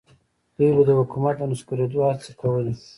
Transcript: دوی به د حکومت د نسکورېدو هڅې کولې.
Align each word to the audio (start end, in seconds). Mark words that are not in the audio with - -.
دوی 0.55 0.71
به 0.75 0.83
د 0.87 0.89
حکومت 0.99 1.35
د 1.37 1.41
نسکورېدو 1.51 1.99
هڅې 2.07 2.31
کولې. 2.41 2.73